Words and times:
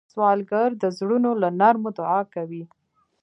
سوالګر 0.13 0.69
د 0.83 0.85
زړونو 0.97 1.31
له 1.41 1.49
نرمو 1.59 1.89
دعا 1.97 2.21
کوي 2.33 2.63